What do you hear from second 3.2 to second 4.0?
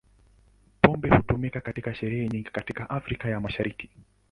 ya Mashariki.